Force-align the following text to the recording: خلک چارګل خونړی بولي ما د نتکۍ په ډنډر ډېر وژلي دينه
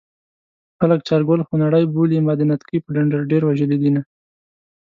خلک 0.79 0.99
چارګل 1.07 1.41
خونړی 1.47 1.83
بولي 1.93 2.17
ما 2.25 2.33
د 2.37 2.41
نتکۍ 2.49 2.77
په 2.81 2.89
ډنډر 2.95 3.21
ډېر 3.31 3.41
وژلي 3.45 3.77
دينه 3.83 4.01